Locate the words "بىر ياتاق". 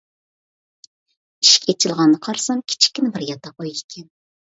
3.19-3.63